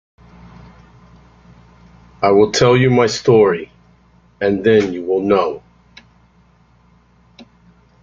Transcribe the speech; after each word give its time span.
I 2.23 2.31
will 2.31 2.51
tell 2.51 2.75
you 2.75 2.89
my 2.89 3.05
story, 3.05 3.71
and 4.41 4.63
then 4.63 4.91
you 4.93 5.03
will 5.05 5.21
know. 5.21 5.61